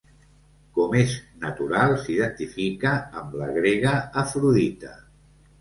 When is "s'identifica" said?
2.05-2.97